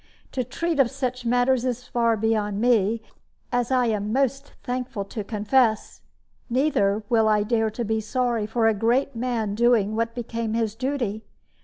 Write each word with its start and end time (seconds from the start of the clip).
To 0.31 0.43
treat 0.43 0.79
of 0.79 0.89
such 0.89 1.27
matters 1.27 1.63
is 1.63 1.83
far 1.83 2.17
beyond 2.17 2.59
me, 2.59 3.03
as 3.51 3.69
I 3.69 3.85
am 3.85 4.11
most 4.11 4.53
thankful 4.63 5.05
to 5.05 5.23
confess. 5.23 6.01
Neither 6.49 7.03
will 7.07 7.27
I 7.27 7.43
dare 7.43 7.69
to 7.69 7.85
be 7.85 8.01
sorry 8.01 8.47
for 8.47 8.67
a 8.67 8.73
great 8.73 9.15
man 9.15 9.53
doing 9.53 9.95
what 9.95 10.15
became 10.15 10.55
his 10.55 10.73
duty. 10.73 11.23